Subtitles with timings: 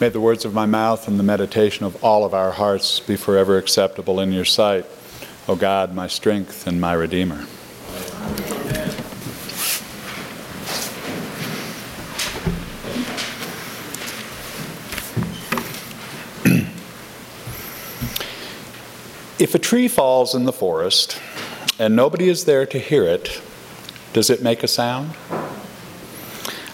[0.00, 3.16] May the words of my mouth and the meditation of all of our hearts be
[3.16, 4.86] forever acceptable in your sight,
[5.46, 7.36] O God, my strength and my Redeemer.
[19.38, 21.20] if a tree falls in the forest
[21.78, 23.42] and nobody is there to hear it,
[24.14, 25.10] does it make a sound?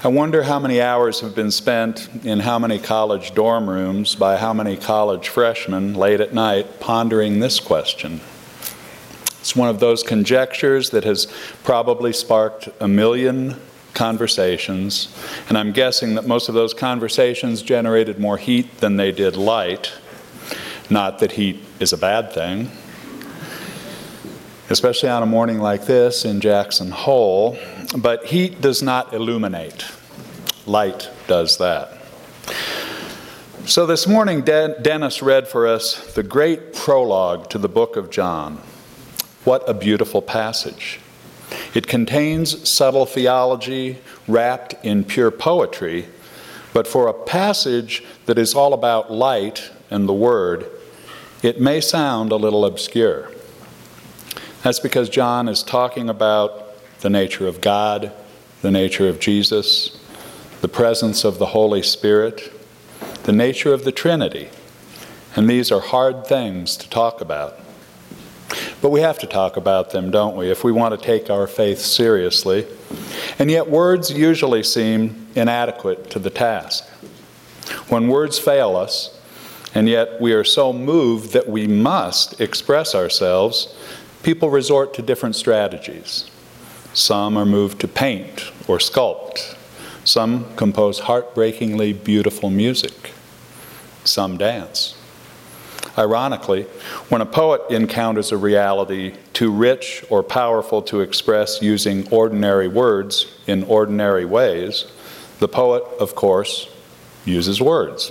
[0.07, 4.37] I wonder how many hours have been spent in how many college dorm rooms by
[4.37, 8.21] how many college freshmen late at night pondering this question.
[9.41, 11.27] It's one of those conjectures that has
[11.65, 13.57] probably sparked a million
[13.95, 15.13] conversations,
[15.49, 19.93] and I'm guessing that most of those conversations generated more heat than they did light.
[20.89, 22.71] Not that heat is a bad thing,
[24.71, 27.59] especially on a morning like this in Jackson Hole,
[27.97, 29.87] but heat does not illuminate.
[30.67, 31.99] Light does that.
[33.67, 38.11] So this morning, De- Dennis read for us the great prologue to the book of
[38.11, 38.61] John.
[39.45, 41.01] What a beautiful passage.
[41.75, 46.07] It contains subtle theology wrapped in pure poetry,
[46.73, 50.67] but for a passage that is all about light and the Word,
[51.43, 53.31] it may sound a little obscure.
[54.63, 56.66] That's because John is talking about
[57.01, 58.13] the nature of God,
[58.63, 59.99] the nature of Jesus,
[60.61, 62.53] the presence of the Holy Spirit,
[63.25, 64.49] the nature of the Trinity.
[65.35, 67.61] And these are hard things to talk about.
[68.81, 71.47] But we have to talk about them, don't we, if we want to take our
[71.47, 72.67] faith seriously.
[73.39, 76.89] And yet, words usually seem inadequate to the task.
[77.89, 79.21] When words fail us,
[79.75, 83.75] and yet we are so moved that we must express ourselves,
[84.23, 86.31] people resort to different strategies.
[86.97, 89.55] Some are moved to paint or sculpt.
[90.03, 93.13] Some compose heartbreakingly beautiful music.
[94.05, 94.97] Some dance.
[95.99, 96.63] Ironically,
[97.11, 103.27] when a poet encounters a reality too rich or powerful to express using ordinary words
[103.47, 104.87] in ordinary ways,
[105.39, 106.67] the poet, of course,
[107.27, 108.11] uses words.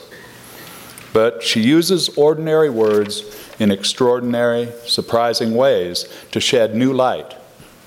[1.12, 3.24] But she uses ordinary words
[3.58, 7.34] in extraordinary, surprising ways to shed new light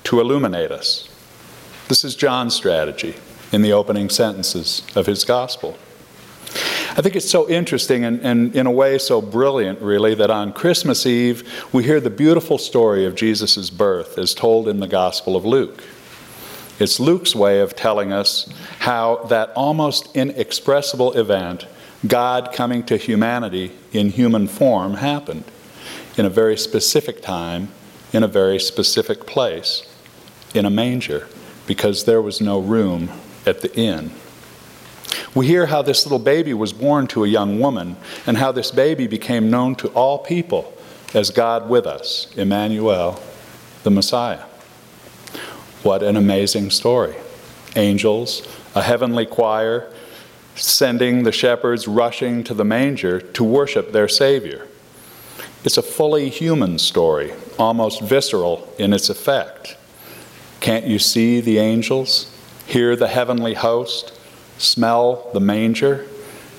[0.09, 1.07] to illuminate us.
[1.87, 3.13] This is John's strategy
[3.51, 5.77] in the opening sentences of his gospel.
[6.97, 10.51] I think it's so interesting and, and, in a way so brilliant, really, that on
[10.51, 15.35] Christmas Eve we hear the beautiful story of Jesus' birth as told in the Gospel
[15.35, 15.83] of Luke.
[16.79, 21.67] It's Luke's way of telling us how that almost inexpressible event,
[22.07, 25.43] God coming to humanity in human form, happened
[26.17, 27.67] in a very specific time,
[28.11, 29.85] in a very specific place
[30.53, 31.27] in a manger
[31.67, 33.09] because there was no room
[33.45, 34.11] at the inn.
[35.35, 38.71] We hear how this little baby was born to a young woman and how this
[38.71, 40.73] baby became known to all people
[41.13, 43.21] as God with us, Emmanuel,
[43.83, 44.43] the Messiah.
[45.83, 47.15] What an amazing story.
[47.75, 49.91] Angels, a heavenly choir,
[50.55, 54.67] sending the shepherds rushing to the manger to worship their Savior.
[55.63, 59.77] It's a fully human story, almost visceral in its effect.
[60.59, 62.31] Can't you see the angels,
[62.65, 64.13] hear the heavenly host,
[64.57, 66.05] smell the manger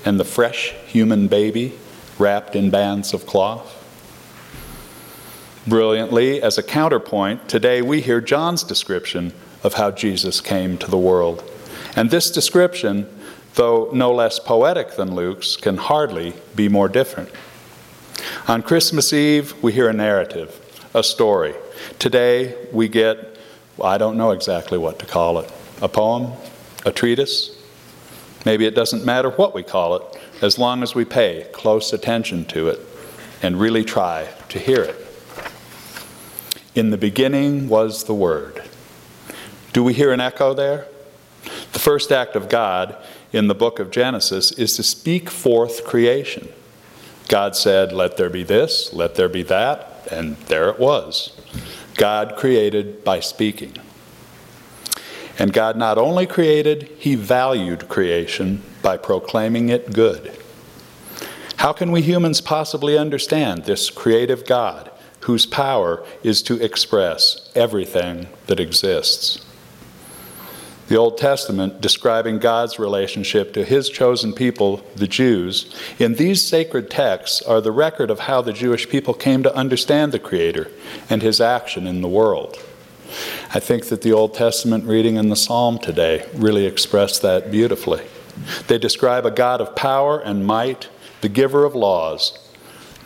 [0.05, 1.75] and the fresh human baby
[2.19, 3.77] wrapped in bands of cloth?
[5.66, 10.99] Brilliantly, as a counterpoint, today we hear John's description of how Jesus came to the
[10.99, 11.44] world.
[11.94, 13.06] And this description,
[13.55, 17.28] though no less poetic than Luke's, can hardly be more different.
[18.49, 20.59] On Christmas Eve, we hear a narrative,
[20.94, 21.55] a story.
[21.99, 23.37] Today, we get
[23.82, 26.32] I don't know exactly what to call it a poem,
[26.84, 27.56] a treatise.
[28.44, 32.44] Maybe it doesn't matter what we call it, as long as we pay close attention
[32.46, 32.80] to it
[33.42, 35.06] and really try to hear it.
[36.74, 38.62] In the beginning was the Word.
[39.72, 40.86] Do we hear an echo there?
[41.72, 42.97] The first act of God
[43.33, 46.48] in the book of Genesis is to speak forth creation.
[47.28, 51.36] God said, Let there be this, let there be that, and there it was.
[52.00, 53.74] God created by speaking.
[55.38, 60.34] And God not only created, He valued creation by proclaiming it good.
[61.56, 68.28] How can we humans possibly understand this creative God whose power is to express everything
[68.47, 69.44] that exists?
[70.91, 76.91] The Old Testament describing God's relationship to his chosen people, the Jews, in these sacred
[76.91, 80.69] texts are the record of how the Jewish people came to understand the Creator
[81.09, 82.59] and his action in the world.
[83.54, 88.04] I think that the Old Testament reading in the Psalm today really expressed that beautifully.
[88.66, 90.89] They describe a God of power and might,
[91.21, 92.36] the giver of laws,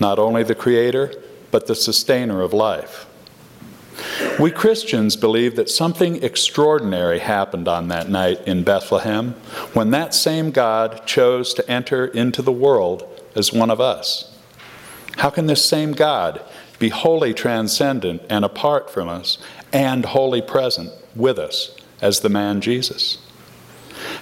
[0.01, 1.13] not only the creator,
[1.51, 3.05] but the sustainer of life.
[4.38, 9.32] We Christians believe that something extraordinary happened on that night in Bethlehem
[9.73, 13.05] when that same God chose to enter into the world
[13.35, 14.37] as one of us.
[15.19, 16.43] How can this same God
[16.79, 19.38] be wholly transcendent and apart from us
[19.73, 23.19] and wholly present with us as the man Jesus?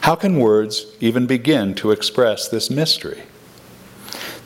[0.02, 3.22] How can words even begin to express this mystery?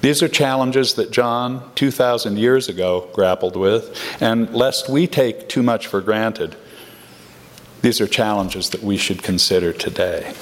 [0.06, 5.64] These are challenges that John, 2,000 years ago, grappled with, and lest we take too
[5.64, 6.54] much for granted,
[7.82, 10.32] these are challenges that we should consider today.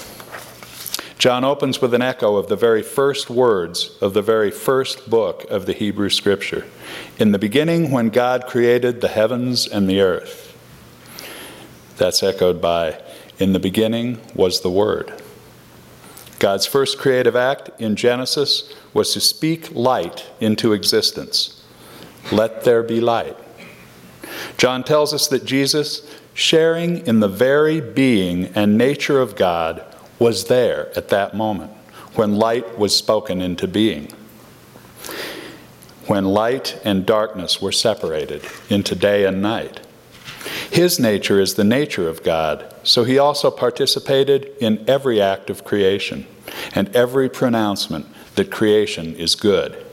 [1.16, 5.44] John opens with an echo of the very first words of the very first book
[5.50, 6.66] of the Hebrew Scripture.
[7.18, 10.54] In the beginning, when God created the heavens and the earth.
[11.96, 13.00] That's echoed by,
[13.38, 15.23] In the beginning was the Word.
[16.44, 21.64] God's first creative act in Genesis was to speak light into existence.
[22.30, 23.34] Let there be light.
[24.58, 29.86] John tells us that Jesus, sharing in the very being and nature of God,
[30.18, 31.72] was there at that moment
[32.12, 34.12] when light was spoken into being.
[36.08, 39.80] When light and darkness were separated into day and night.
[40.70, 45.64] His nature is the nature of God, so he also participated in every act of
[45.64, 46.26] creation
[46.74, 49.84] and every pronouncement that creation is good.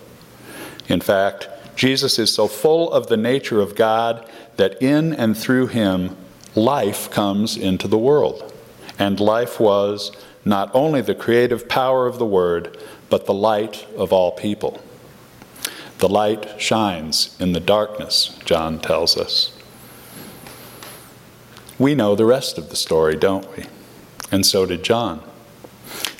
[0.87, 4.27] In fact, Jesus is so full of the nature of God
[4.57, 6.15] that in and through him
[6.55, 8.53] life comes into the world.
[8.99, 10.11] And life was
[10.45, 12.77] not only the creative power of the Word,
[13.09, 14.81] but the light of all people.
[15.99, 19.57] The light shines in the darkness, John tells us.
[21.79, 23.65] We know the rest of the story, don't we?
[24.31, 25.23] And so did John.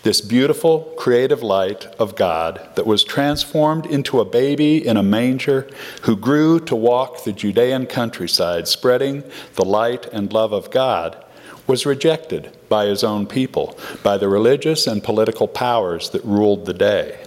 [0.03, 5.69] This beautiful creative light of God that was transformed into a baby in a manger
[6.03, 11.23] who grew to walk the Judean countryside, spreading the light and love of God,
[11.67, 16.73] was rejected by his own people, by the religious and political powers that ruled the
[16.73, 17.23] day.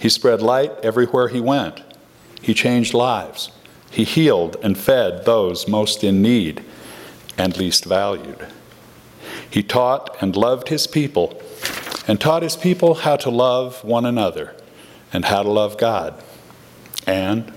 [0.00, 1.80] He spread light everywhere he went.
[2.42, 3.50] He changed lives.
[3.90, 6.64] He healed and fed those most in need
[7.36, 8.46] and least valued.
[9.48, 11.40] He taught and loved his people
[12.06, 14.54] and taught his people how to love one another
[15.12, 16.20] and how to love God,
[17.06, 17.52] and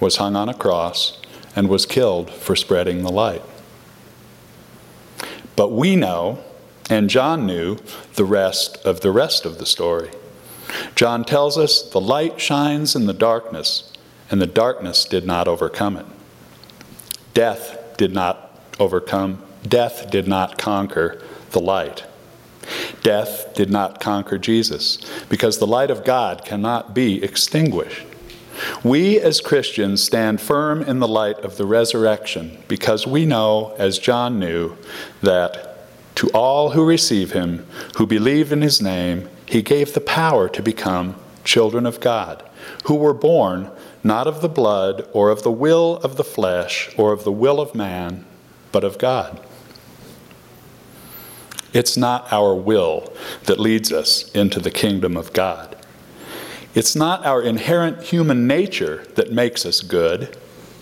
[0.00, 1.20] was hung on a cross
[1.54, 3.42] and was killed for spreading the light.
[5.54, 6.42] But we know,
[6.90, 7.78] and John knew,
[8.14, 10.10] the rest of the rest of the story.
[10.96, 13.92] John tells us the light shines in the darkness,
[14.30, 16.06] and the darkness did not overcome it.
[17.34, 22.04] Death did not overcome, death did not conquer the light.
[23.02, 24.98] Death did not conquer Jesus
[25.28, 28.06] because the light of God cannot be extinguished.
[28.82, 33.98] We as Christians stand firm in the light of the resurrection because we know, as
[33.98, 34.76] John knew,
[35.22, 35.78] that
[36.16, 37.66] to all who receive him,
[37.96, 42.42] who believe in his name, he gave the power to become children of God,
[42.84, 43.70] who were born
[44.02, 47.60] not of the blood or of the will of the flesh or of the will
[47.60, 48.24] of man,
[48.74, 49.40] but of God.
[51.72, 53.12] It's not our will
[53.44, 55.76] that leads us into the kingdom of God.
[56.74, 60.36] It's not our inherent human nature that makes us good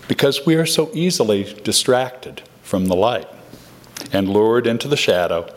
[0.07, 3.29] because we are so easily distracted from the light
[4.11, 5.53] and lured into the shadow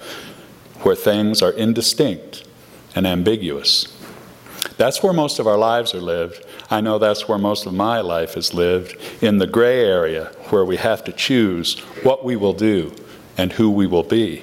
[0.81, 2.47] where things are indistinct
[2.95, 3.97] and ambiguous.
[4.76, 6.45] That's where most of our lives are lived.
[6.70, 10.64] I know that's where most of my life is lived, in the gray area where
[10.64, 12.92] we have to choose what we will do
[13.38, 14.42] and who we will be.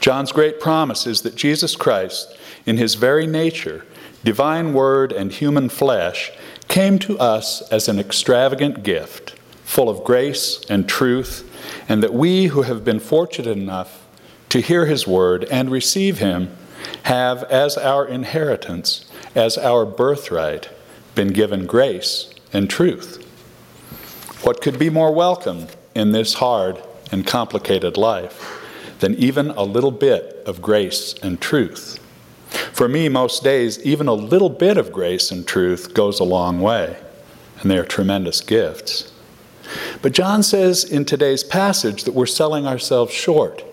[0.00, 3.84] John's great promise is that Jesus Christ, in his very nature,
[4.22, 6.32] divine word and human flesh,
[6.68, 9.34] came to us as an extravagant gift,
[9.64, 11.50] full of grace and truth,
[11.88, 14.06] and that we who have been fortunate enough
[14.48, 16.56] to hear his word and receive him
[17.04, 20.68] have, as our inheritance, as our birthright,
[21.14, 23.22] been given grace and truth.
[24.42, 28.60] What could be more welcome in this hard and complicated life?
[29.04, 31.98] than even a little bit of grace and truth.
[32.72, 36.60] For me, most days, even a little bit of grace and truth goes a long
[36.60, 36.96] way,
[37.60, 39.12] and they are tremendous gifts.
[40.00, 43.64] But John says in today's passage that we're selling ourselves short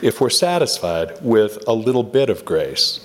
[0.00, 3.00] if we're satisfied with a little bit of grace.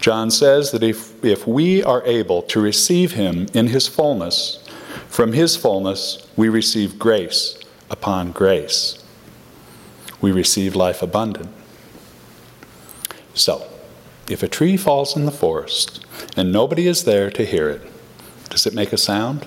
[0.00, 4.64] John says that if, if we are able to receive him in his fullness,
[5.08, 7.58] from his fullness we receive grace
[7.90, 9.02] upon grace
[10.20, 11.48] we receive life abundant.
[13.34, 13.66] So,
[14.28, 16.04] if a tree falls in the forest
[16.36, 17.82] and nobody is there to hear it,
[18.50, 19.46] does it make a sound?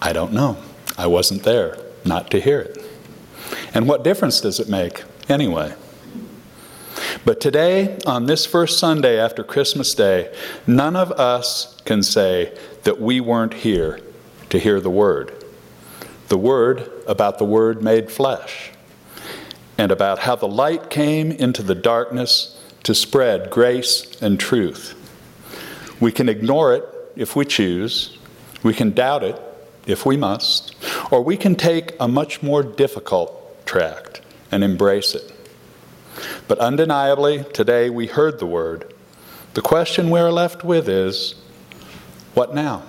[0.00, 0.58] I don't know.
[0.98, 2.78] I wasn't there not to hear it.
[3.72, 5.74] And what difference does it make anyway?
[7.24, 10.34] But today, on this first Sunday after Christmas Day,
[10.66, 14.00] none of us can say that we weren't here
[14.50, 15.32] to hear the Word.
[16.28, 18.72] The Word about the Word made flesh,
[19.78, 24.98] and about how the light came into the darkness to spread grace and truth.
[26.00, 28.18] We can ignore it if we choose,
[28.64, 29.40] we can doubt it
[29.86, 30.74] if we must,
[31.12, 35.31] or we can take a much more difficult tract and embrace it.
[36.48, 38.92] But undeniably, today we heard the word.
[39.54, 41.34] The question we're left with is
[42.34, 42.82] what now?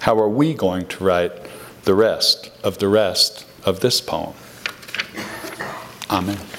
[0.00, 1.32] How are we going to write
[1.84, 4.34] the rest of the rest of this poem?
[6.10, 6.36] Amen.
[6.36, 6.51] Amen.